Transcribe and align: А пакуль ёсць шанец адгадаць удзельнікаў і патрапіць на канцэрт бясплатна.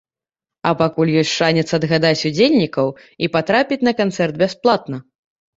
А 0.67 0.71
пакуль 0.79 1.11
ёсць 1.21 1.33
шанец 1.41 1.65
адгадаць 1.79 2.25
удзельнікаў 2.29 2.87
і 3.27 3.33
патрапіць 3.37 3.81
на 3.89 3.93
канцэрт 4.01 4.43
бясплатна. 4.45 4.97